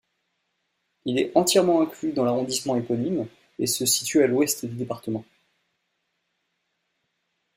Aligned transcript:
Il 1.05 1.19
est 1.19 1.31
entièrement 1.37 1.79
inclus 1.83 2.11
dans 2.11 2.25
l'arrondissement 2.25 2.75
éponyme, 2.75 3.27
et 3.59 3.67
se 3.67 3.85
situe 3.85 4.23
à 4.23 4.25
l'ouest 4.25 4.65
du 4.65 4.73
département. 4.75 5.23